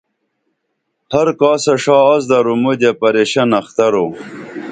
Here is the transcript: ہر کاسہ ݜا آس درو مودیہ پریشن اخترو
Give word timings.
ہر 1.13 1.27
کاسہ 1.39 1.73
ݜا 1.83 1.97
آس 2.11 2.23
درو 2.29 2.53
مودیہ 2.61 2.91
پریشن 2.99 3.49
اخترو 3.59 4.05